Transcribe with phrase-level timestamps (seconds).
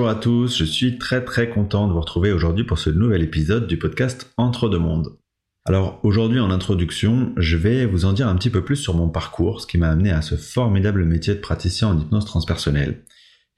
[0.00, 3.22] Bonjour à tous, je suis très très content de vous retrouver aujourd'hui pour ce nouvel
[3.22, 5.18] épisode du podcast Entre deux mondes.
[5.66, 9.10] Alors aujourd'hui en introduction, je vais vous en dire un petit peu plus sur mon
[9.10, 13.04] parcours, ce qui m'a amené à ce formidable métier de praticien en hypnose transpersonnelle.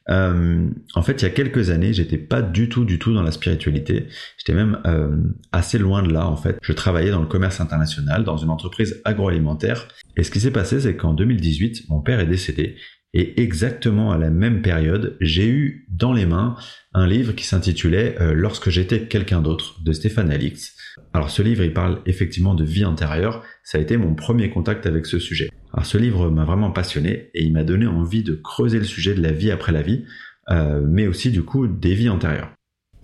[0.08, 3.22] Euh, en fait, il y a quelques années, j'étais pas du tout, du tout dans
[3.22, 4.08] la spiritualité.
[4.36, 5.16] J'étais même euh,
[5.52, 6.58] assez loin de là, en fait.
[6.60, 9.86] Je travaillais dans le commerce international, dans une entreprise agroalimentaire.
[10.16, 12.78] Et ce qui s'est passé, c'est qu'en 2018, mon père est décédé.
[13.14, 16.56] Et exactement à la même période, j'ai eu dans les mains
[16.94, 20.74] un livre qui s'intitulait euh, Lorsque j'étais quelqu'un d'autre de Stéphane Alix.
[21.12, 23.42] Alors ce livre, il parle effectivement de vie intérieure.
[23.64, 25.50] Ça a été mon premier contact avec ce sujet.
[25.74, 29.14] Alors ce livre m'a vraiment passionné et il m'a donné envie de creuser le sujet
[29.14, 30.04] de la vie après la vie,
[30.50, 32.52] euh, mais aussi du coup des vies antérieures.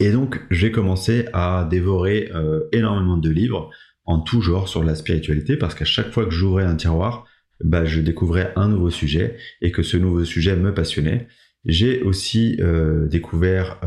[0.00, 3.70] Et donc j'ai commencé à dévorer euh, énormément de livres
[4.04, 7.26] en tout genre sur la spiritualité parce qu'à chaque fois que j'ouvrais un tiroir,
[7.62, 11.28] bah, je découvrais un nouveau sujet et que ce nouveau sujet me passionnait.
[11.64, 13.80] J'ai aussi euh, découvert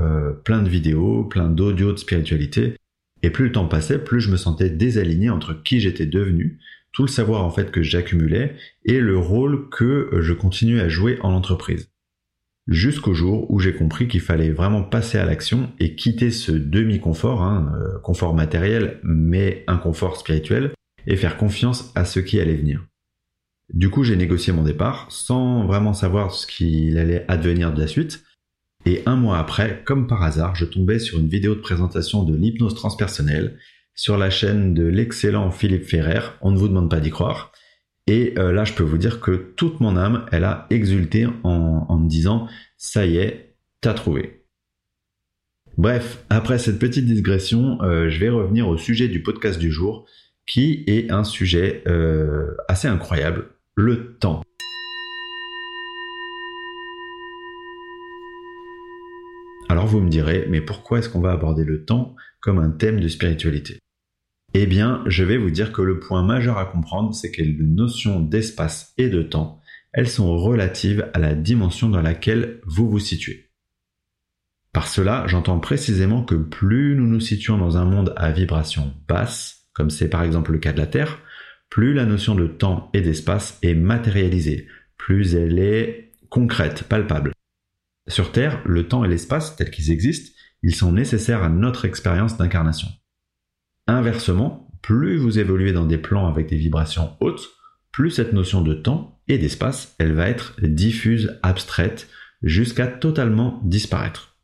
[0.43, 2.75] plein de vidéos, plein d'audios de spiritualité
[3.23, 6.59] et plus le temps passait, plus je me sentais désaligné entre qui j'étais devenu,
[6.91, 8.55] tout le savoir en fait que j'accumulais
[8.85, 11.89] et le rôle que je continuais à jouer en entreprise.
[12.67, 17.41] Jusqu'au jour où j'ai compris qu'il fallait vraiment passer à l'action et quitter ce demi-confort,
[17.41, 20.71] hein, euh, confort matériel mais un confort spirituel,
[21.07, 22.85] et faire confiance à ce qui allait venir.
[23.73, 27.87] Du coup, j'ai négocié mon départ sans vraiment savoir ce qu'il allait advenir de la
[27.87, 28.23] suite,
[28.85, 32.35] et un mois après, comme par hasard, je tombais sur une vidéo de présentation de
[32.35, 33.59] l'hypnose transpersonnelle
[33.93, 36.21] sur la chaîne de l'excellent Philippe Ferrer.
[36.41, 37.51] On ne vous demande pas d'y croire.
[38.07, 41.97] Et euh, là, je peux vous dire que toute mon âme, elle a exulté en,
[41.97, 44.45] me disant, ça y est, t'as trouvé.
[45.77, 50.07] Bref, après cette petite digression, euh, je vais revenir au sujet du podcast du jour,
[50.47, 53.49] qui est un sujet euh, assez incroyable,
[53.81, 54.43] le temps.
[59.69, 62.99] Alors vous me direz, mais pourquoi est-ce qu'on va aborder le temps comme un thème
[62.99, 63.79] de spiritualité?
[64.53, 67.53] Eh bien, je vais vous dire que le point majeur à comprendre, c'est que les
[67.53, 69.61] notions d'espace et de temps,
[69.93, 73.49] elles sont relatives à la dimension dans laquelle vous vous situez.
[74.73, 79.67] Par cela, j'entends précisément que plus nous nous situons dans un monde à vibration basse,
[79.73, 81.19] comme c'est par exemple le cas de la Terre,
[81.71, 84.67] plus la notion de temps et d'espace est matérialisée,
[84.97, 87.31] plus elle est concrète, palpable.
[88.09, 92.37] Sur Terre, le temps et l'espace, tels qu'ils existent, ils sont nécessaires à notre expérience
[92.37, 92.89] d'incarnation.
[93.87, 97.47] Inversement, plus vous évoluez dans des plans avec des vibrations hautes,
[97.93, 102.09] plus cette notion de temps et d'espace, elle va être diffuse, abstraite,
[102.43, 104.35] jusqu'à totalement disparaître.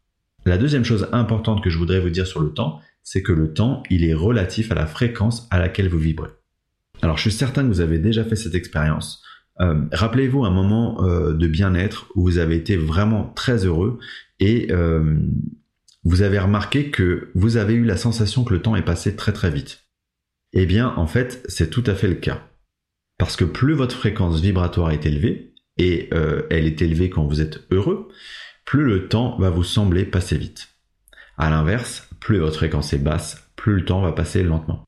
[0.45, 3.53] La deuxième chose importante que je voudrais vous dire sur le temps, c'est que le
[3.53, 6.36] temps, il est relatif à la fréquence à laquelle vous vibrez.
[7.01, 9.23] Alors je suis certain que vous avez déjà fait cette expérience.
[9.59, 13.99] Euh, rappelez-vous un moment euh, de bien-être où vous avez été vraiment très heureux
[14.39, 15.17] et euh,
[16.03, 19.33] vous avez remarqué que vous avez eu la sensation que le temps est passé très
[19.33, 19.85] très vite.
[20.53, 22.47] Eh bien, en fait, c'est tout à fait le cas.
[23.17, 26.09] Parce que plus votre fréquence vibratoire est élevée, et
[26.49, 28.07] elle est élevée quand vous êtes heureux,
[28.65, 30.69] plus le temps va vous sembler passer vite.
[31.37, 34.87] À l'inverse, plus votre fréquence est basse, plus le temps va passer lentement.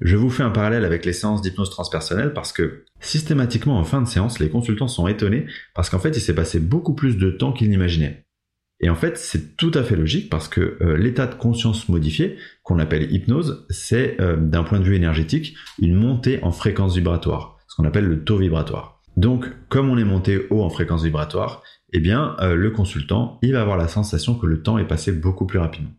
[0.00, 4.00] Je vous fais un parallèle avec les séances d'hypnose transpersonnelle parce que systématiquement en fin
[4.00, 7.30] de séance, les consultants sont étonnés parce qu'en fait, il s'est passé beaucoup plus de
[7.30, 8.24] temps qu'ils n'imaginaient.
[8.80, 12.36] Et en fait, c'est tout à fait logique parce que euh, l'état de conscience modifié,
[12.62, 17.56] qu'on appelle hypnose, c'est euh, d'un point de vue énergétique une montée en fréquence vibratoire,
[17.66, 19.02] ce qu'on appelle le taux vibratoire.
[19.16, 23.52] Donc, comme on est monté haut en fréquence vibratoire, eh bien, euh, le consultant, il
[23.52, 25.90] va avoir la sensation que le temps est passé beaucoup plus rapidement.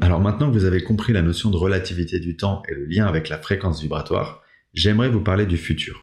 [0.00, 3.06] Alors maintenant que vous avez compris la notion de relativité du temps et le lien
[3.06, 4.42] avec la fréquence vibratoire,
[4.74, 6.02] j'aimerais vous parler du futur.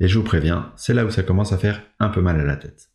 [0.00, 2.44] Et je vous préviens, c'est là où ça commence à faire un peu mal à
[2.44, 2.90] la tête.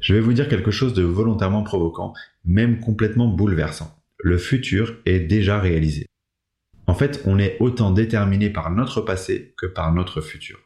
[0.00, 2.14] Je vais vous dire quelque chose de volontairement provoquant,
[2.44, 3.94] même complètement bouleversant.
[4.18, 6.06] Le futur est déjà réalisé.
[6.86, 10.58] En fait, on est autant déterminé par notre passé que par notre futur.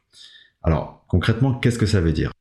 [0.62, 2.32] Alors, concrètement, qu'est-ce que ça veut dire?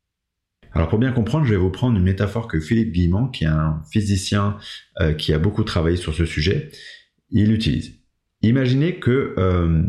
[0.74, 3.48] Alors pour bien comprendre, je vais vous prendre une métaphore que Philippe Guillemont, qui est
[3.48, 4.58] un physicien
[5.00, 6.72] euh, qui a beaucoup travaillé sur ce sujet,
[7.30, 7.94] il utilise.
[8.42, 9.84] Imaginez que euh,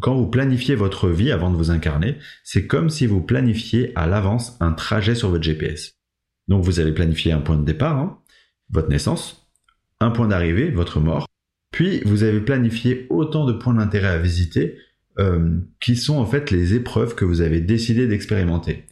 [0.00, 4.06] quand vous planifiez votre vie avant de vous incarner, c'est comme si vous planifiez à
[4.06, 5.92] l'avance un trajet sur votre GPS.
[6.48, 8.18] Donc vous allez planifier un point de départ, hein,
[8.70, 9.48] votre naissance,
[10.00, 11.28] un point d'arrivée, votre mort,
[11.70, 14.78] puis vous avez planifié autant de points d'intérêt à visiter
[15.20, 18.84] euh, qui sont en fait les épreuves que vous avez décidé d'expérimenter.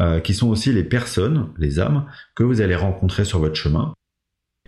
[0.00, 2.06] Euh, qui sont aussi les personnes, les âmes,
[2.36, 3.94] que vous allez rencontrer sur votre chemin.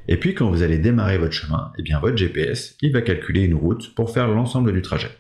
[0.09, 3.43] Et puis quand vous allez démarrer votre chemin, eh bien votre GPS, il va calculer
[3.43, 5.11] une route pour faire l'ensemble du trajet.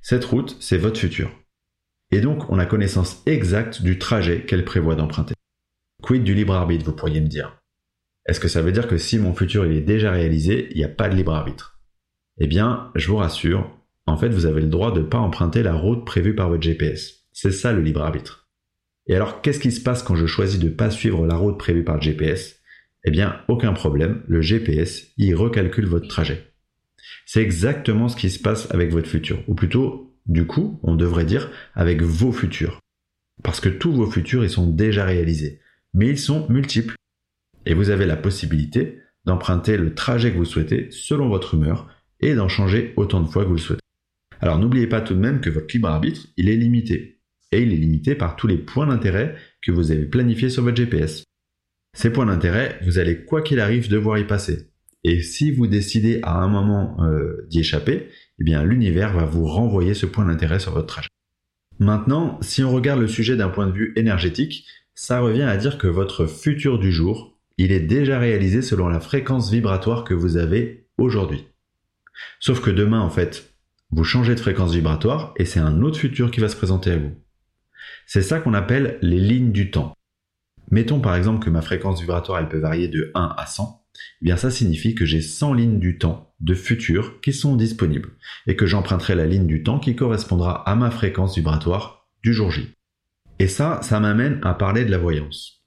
[0.00, 1.28] Cette route, c'est votre futur.
[2.12, 5.34] Et donc on a connaissance exacte du trajet qu'elle prévoit d'emprunter.
[6.02, 7.60] Quid du libre arbitre, vous pourriez me dire?
[8.26, 10.88] Est-ce que ça veut dire que si mon futur est déjà réalisé, il n'y a
[10.88, 11.80] pas de libre arbitre?
[12.38, 13.76] Eh bien, je vous rassure,
[14.06, 16.62] en fait, vous avez le droit de ne pas emprunter la route prévue par votre
[16.62, 17.26] GPS.
[17.32, 18.45] C'est ça le libre arbitre.
[19.06, 21.58] Et alors, qu'est-ce qui se passe quand je choisis de ne pas suivre la route
[21.58, 22.60] prévue par le GPS
[23.04, 26.52] Eh bien, aucun problème, le GPS, il recalcule votre trajet.
[27.24, 31.24] C'est exactement ce qui se passe avec votre futur, ou plutôt, du coup, on devrait
[31.24, 32.80] dire avec vos futurs.
[33.42, 35.60] Parce que tous vos futurs, ils sont déjà réalisés,
[35.94, 36.96] mais ils sont multiples.
[37.64, 41.88] Et vous avez la possibilité d'emprunter le trajet que vous souhaitez selon votre humeur
[42.20, 43.80] et d'en changer autant de fois que vous le souhaitez.
[44.40, 47.15] Alors n'oubliez pas tout de même que votre libre arbitre, il est limité.
[47.52, 50.76] Et il est limité par tous les points d'intérêt que vous avez planifiés sur votre
[50.76, 51.24] GPS.
[51.96, 54.70] Ces points d'intérêt, vous allez quoi qu'il arrive devoir y passer.
[55.04, 58.08] Et si vous décidez à un moment euh, d'y échapper,
[58.40, 61.08] eh bien l'univers va vous renvoyer ce point d'intérêt sur votre trajet.
[61.78, 65.78] Maintenant, si on regarde le sujet d'un point de vue énergétique, ça revient à dire
[65.78, 70.36] que votre futur du jour, il est déjà réalisé selon la fréquence vibratoire que vous
[70.36, 71.46] avez aujourd'hui.
[72.40, 73.54] Sauf que demain, en fait,
[73.90, 76.98] vous changez de fréquence vibratoire et c'est un autre futur qui va se présenter à
[76.98, 77.12] vous.
[78.06, 79.94] C'est ça qu'on appelle les lignes du temps.
[80.70, 83.84] Mettons par exemple que ma fréquence vibratoire elle peut varier de 1 à 100.
[84.20, 88.10] Eh bien ça signifie que j'ai 100 lignes du temps de futur qui sont disponibles
[88.46, 92.50] et que j'emprunterai la ligne du temps qui correspondra à ma fréquence vibratoire du jour
[92.50, 92.68] J.
[93.38, 95.64] Et ça, ça m'amène à parler de la voyance.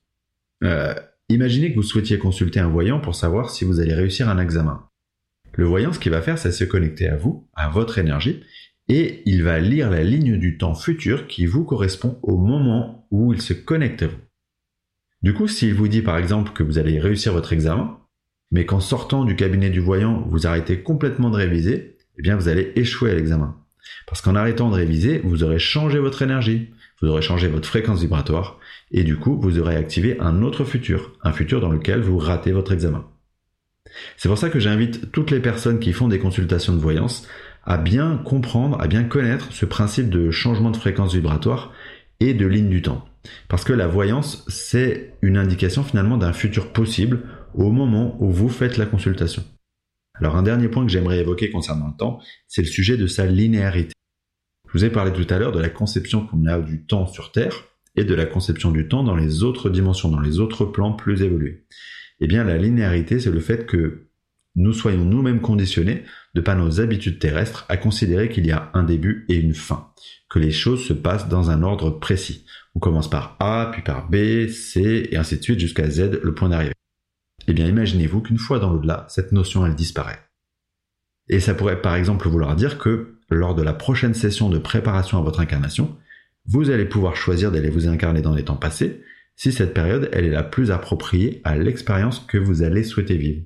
[0.64, 0.94] Euh,
[1.30, 4.90] imaginez que vous souhaitiez consulter un voyant pour savoir si vous allez réussir un examen.
[5.54, 8.44] Le voyant, ce qu'il va faire, c'est se connecter à vous, à votre énergie,
[8.90, 13.34] et il va lire la ligne du temps futur qui vous correspond au moment où
[13.34, 14.06] il se connecte.
[15.22, 18.00] Du coup, s'il vous dit par exemple que vous allez réussir votre examen,
[18.52, 22.48] mais qu'en sortant du cabinet du voyant, vous arrêtez complètement de réviser, eh bien vous
[22.48, 23.56] allez échouer à l'examen.
[24.08, 26.70] Parce qu'en arrêtant de réviser, vous aurez changé votre énergie,
[27.02, 28.60] vous aurez changé votre fréquence vibratoire,
[28.92, 32.52] et du coup, vous aurez activé un autre futur, un futur dans lequel vous ratez
[32.52, 33.06] votre examen.
[34.18, 37.28] C'est pour ça que j'invite toutes les personnes qui font des consultations de voyance
[37.64, 41.72] à bien comprendre, à bien connaître ce principe de changement de fréquence vibratoire
[42.20, 43.06] et de ligne du temps.
[43.48, 47.24] Parce que la voyance, c'est une indication finalement d'un futur possible
[47.54, 49.44] au moment où vous faites la consultation.
[50.16, 53.26] Alors un dernier point que j'aimerais évoquer concernant le temps, c'est le sujet de sa
[53.26, 53.94] linéarité.
[54.68, 57.32] Je vous ai parlé tout à l'heure de la conception qu'on a du temps sur
[57.32, 57.66] Terre
[57.96, 61.22] et de la conception du temps dans les autres dimensions, dans les autres plans plus
[61.22, 61.66] évolués.
[62.20, 64.09] Eh bien, la linéarité, c'est le fait que
[64.56, 66.04] nous soyons nous-mêmes conditionnés,
[66.34, 69.92] de par nos habitudes terrestres, à considérer qu'il y a un début et une fin,
[70.30, 72.46] que les choses se passent dans un ordre précis.
[72.76, 76.34] On commence par A, puis par B, C, et ainsi de suite jusqu'à Z, le
[76.34, 76.74] point d'arrivée.
[77.48, 80.20] Eh bien, imaginez-vous qu'une fois dans l'au-delà, cette notion, elle disparaît.
[81.30, 85.20] Et ça pourrait par exemple vouloir dire que, lors de la prochaine session de préparation
[85.20, 85.96] à votre incarnation,
[86.46, 89.04] vous allez pouvoir choisir d'aller vous incarner dans les temps passés,
[89.36, 93.44] si cette période elle est la plus appropriée à l'expérience que vous allez souhaiter vivre.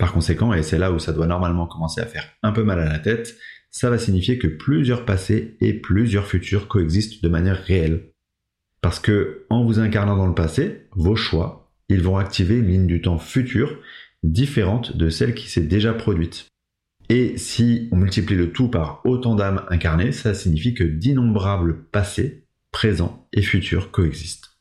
[0.00, 2.80] Par conséquent, et c'est là où ça doit normalement commencer à faire un peu mal
[2.80, 3.36] à la tête,
[3.70, 8.06] ça va signifier que plusieurs passés et plusieurs futurs coexistent de manière réelle.
[8.80, 12.86] Parce que, en vous incarnant dans le passé, vos choix, ils vont activer une ligne
[12.86, 13.78] du temps future
[14.22, 16.46] différente de celle qui s'est déjà produite.
[17.10, 22.46] Et si on multiplie le tout par autant d'âmes incarnées, ça signifie que d'innombrables passés,
[22.72, 24.56] présents et futurs coexistent.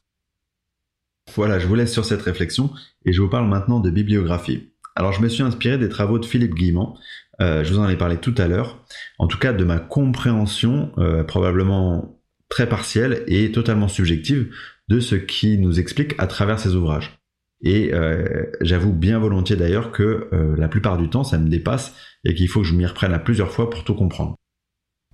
[1.34, 2.72] Voilà, je vous laisse sur cette réflexion
[3.06, 4.69] et je vous parle maintenant de bibliographie.
[5.00, 6.94] Alors je me suis inspiré des travaux de Philippe Guillemont,
[7.40, 8.84] euh, je vous en ai parlé tout à l'heure,
[9.18, 14.54] en tout cas de ma compréhension euh, probablement très partielle et totalement subjective
[14.90, 17.18] de ce qui nous explique à travers ses ouvrages.
[17.62, 20.28] Et euh, j'avoue bien volontiers d'ailleurs que
[20.58, 23.20] la plupart du temps ça me dépasse et qu'il faut que je m'y reprenne à
[23.20, 24.36] plusieurs fois pour tout comprendre.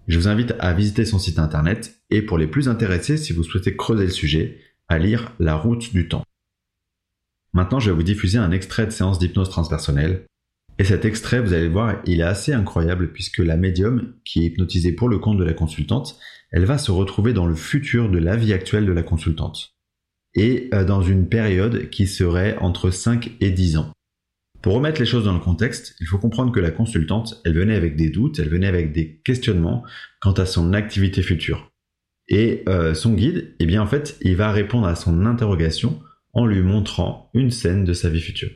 [0.07, 3.43] Je vous invite à visiter son site internet et pour les plus intéressés, si vous
[3.43, 6.23] souhaitez creuser le sujet, à lire La route du temps.
[7.55, 10.25] Maintenant, je vais vous diffuser un extrait de séance d'hypnose transpersonnelle.
[10.77, 14.47] Et cet extrait, vous allez voir, il est assez incroyable puisque la médium, qui est
[14.47, 16.19] hypnotisée pour le compte de la consultante,
[16.51, 19.73] elle va se retrouver dans le futur de la vie actuelle de la consultante.
[20.33, 23.93] Et euh, dans une période qui serait entre 5 et 10 ans.
[24.61, 27.75] Pour remettre les choses dans le contexte, il faut comprendre que la consultante, elle venait
[27.75, 29.85] avec des doutes, elle venait avec des questionnements
[30.19, 31.71] quant à son activité future.
[32.27, 36.01] Et euh, son guide, eh bien en fait, il va répondre à son interrogation
[36.35, 38.51] en lui montrant une scène de sa vie future.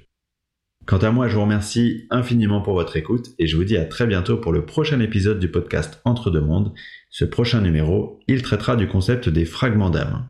[0.86, 3.86] Quant à moi, je vous remercie infiniment pour votre écoute et je vous dis à
[3.86, 6.74] très bientôt pour le prochain épisode du podcast Entre deux mondes.
[7.09, 10.27] Ce prochain numéro, il traitera du concept des fragments d'âme.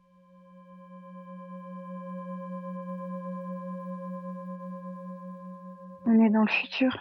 [6.06, 6.98] On est dans le futur.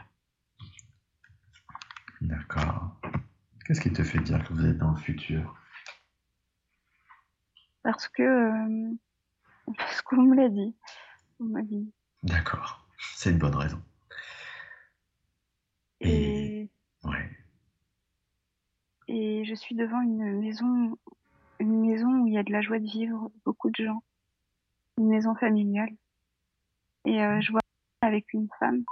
[2.21, 2.97] D'accord.
[3.67, 5.55] Qu'est-ce qui te fait dire que vous êtes dans le futur?
[7.83, 8.95] Parce que euh,
[9.79, 10.75] parce qu'on me l'a dit.
[11.41, 11.93] On m'a dit.
[12.23, 13.81] D'accord, c'est une bonne raison.
[16.01, 16.69] Et,
[17.05, 17.31] ouais.
[19.09, 20.97] et je suis devant une maison,
[21.59, 24.03] une maison où il y a de la joie de vivre, beaucoup de gens,
[24.97, 25.91] une maison familiale.
[27.05, 27.61] Et euh, je vois
[28.01, 28.85] avec une femme,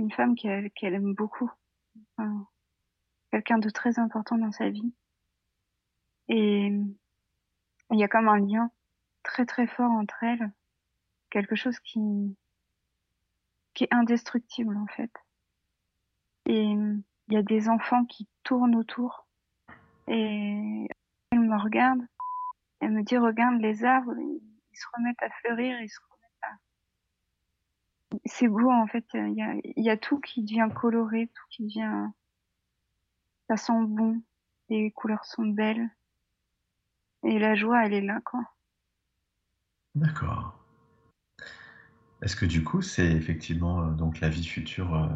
[0.00, 1.50] une femme qu'elle aime beaucoup,
[2.16, 2.46] Enfin,
[3.30, 4.92] quelqu'un de très important dans sa vie.
[6.28, 8.70] Et il y a comme un lien
[9.34, 10.52] très très fort entre elles,
[11.28, 12.36] quelque chose qui
[13.74, 15.10] qui est indestructible en fait.
[16.46, 19.26] Et il y a des enfants qui tournent autour.
[20.06, 20.86] Et
[21.32, 22.00] elle me regarde,
[22.78, 28.18] elle me dit regarde les arbres, ils se remettent à fleurir, ils se remettent à
[28.26, 31.64] c'est beau en fait, il y a, y a tout qui devient coloré, tout qui
[31.64, 32.08] devient
[33.48, 34.22] ça sent bon,
[34.68, 35.90] les couleurs sont belles.
[37.24, 38.44] Et la joie elle est là quoi.
[39.94, 40.58] D'accord.
[42.22, 45.08] Est-ce que du coup, c'est effectivement euh, donc la vie future, euh,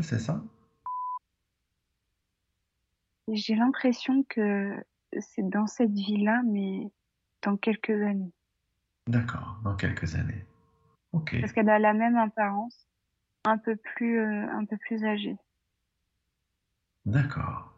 [0.00, 0.42] c'est ça?
[3.30, 4.72] J'ai l'impression que
[5.18, 6.90] c'est dans cette vie-là, mais
[7.42, 8.32] dans quelques années.
[9.06, 10.46] D'accord, dans quelques années.
[11.12, 12.86] Ok, Parce qu'elle a la même apparence,
[13.44, 15.36] un peu plus, euh, un peu plus âgée.
[17.04, 17.74] d'accord.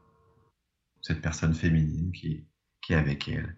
[1.02, 2.46] Cette personne féminine qui,
[2.82, 3.56] qui est avec elle,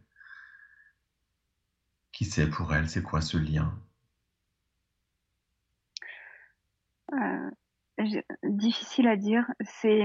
[2.12, 3.75] qui sait pour elle, c'est quoi ce lien?
[7.12, 7.50] Euh,
[8.45, 9.47] difficile à dire.
[9.64, 10.04] C'est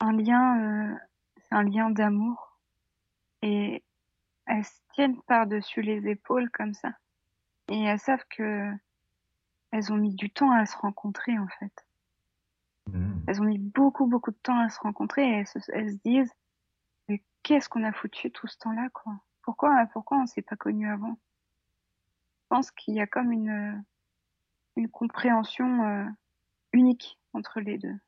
[0.00, 0.96] un lien, euh,
[1.36, 2.58] c'est un lien d'amour.
[3.42, 3.84] Et
[4.46, 6.90] elles se tiennent par-dessus les épaules comme ça.
[7.68, 8.72] Et elles savent que
[9.72, 11.72] elles ont mis du temps à se rencontrer en fait.
[12.86, 15.92] Hmm, Elles ont mis beaucoup beaucoup de temps à se rencontrer et elles se, elles
[15.92, 16.32] se disent
[17.08, 19.14] mais qu'est-ce qu'on a foutu tout ce temps-là quoi?
[19.42, 21.18] Pourquoi pourquoi on s'est pas connus avant?
[22.42, 23.84] Je pense qu'il y a comme une
[24.76, 26.06] une compréhension euh,
[26.72, 27.98] unique entre les deux.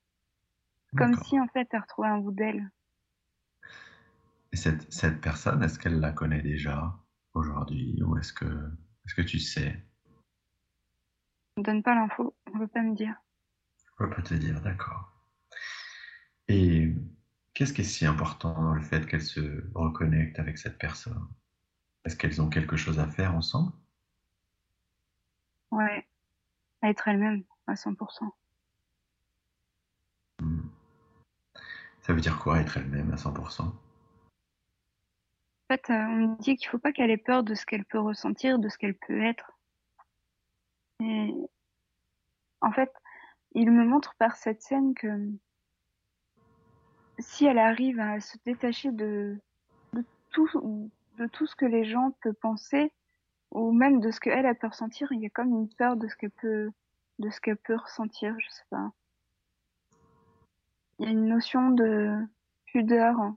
[0.97, 2.71] Comme si en fait elles retrouvaient un bout d'elle.
[4.53, 6.95] Et cette, cette personne, est-ce qu'elle la connaît déjà
[7.33, 9.83] aujourd'hui ou est-ce que, est-ce que tu sais?
[11.57, 13.15] On me donne pas l'info, on veut pas me dire.
[13.79, 15.11] Je peux pas te dire, d'accord.
[16.49, 16.82] Et
[17.55, 21.29] qu'est-ce qui est si important dans le fait qu'elle se reconnecte avec cette personne?
[22.05, 23.73] Est-ce qu'elles ont quelque chose à faire ensemble?
[25.71, 26.07] Ouais,
[26.83, 28.31] à être elle-même à 100%.
[30.41, 30.61] Hmm.
[32.01, 33.63] Ça veut dire quoi être elle-même à 100%?
[33.63, 33.75] En
[35.71, 38.01] fait, euh, on me dit qu'il faut pas qu'elle ait peur de ce qu'elle peut
[38.01, 39.53] ressentir, de ce qu'elle peut être.
[41.01, 41.33] Et
[42.61, 42.93] en fait,
[43.53, 45.07] il me montre par cette scène que
[47.19, 49.39] si elle arrive à se détacher de,
[49.93, 50.49] de tout,
[51.19, 52.93] de tout ce que les gens peuvent penser,
[53.51, 56.09] ou même de ce qu'elle elle peut ressentir, il y a comme une peur de
[56.09, 56.71] ce qu'elle peut,
[57.19, 58.93] de ce qu'elle peut ressentir, je sais pas.
[60.99, 62.17] Il y a une notion de
[62.67, 63.35] pudeur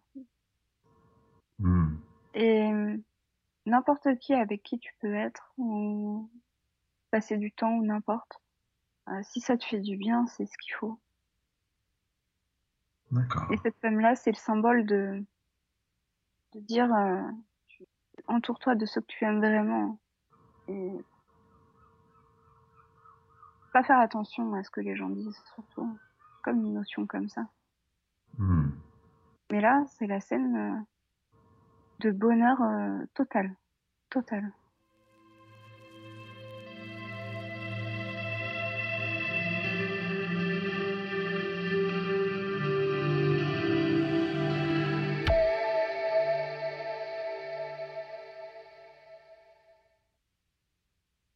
[1.60, 1.96] Hmm.
[2.34, 2.70] et
[3.66, 6.30] n'importe qui avec qui tu peux être ou
[7.12, 8.42] passer du temps ou n'importe.
[9.08, 11.00] Euh, si ça te fait du bien, c'est ce qu'il faut.
[13.52, 15.24] Et cette femme-là, c'est le symbole de,
[16.54, 17.22] de dire, euh,
[18.28, 20.00] entoure-toi de ceux que tu aimes vraiment.
[20.68, 20.92] Et
[23.74, 25.98] pas faire attention à ce que les gens disent, surtout.
[26.44, 27.48] Comme une notion comme ça.
[28.38, 28.70] Hmm.
[29.52, 30.80] Mais là, c'est la scène euh,
[32.00, 33.56] de bonheur euh, total.
[34.10, 34.52] Total.